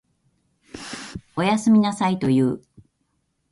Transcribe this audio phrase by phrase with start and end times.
[1.35, 2.63] おやすみなさいと言う。